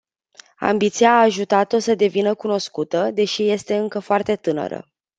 [0.59, 4.87] Ambiția a ajutat o să devină cunoscută, deși este încă foarte tânără.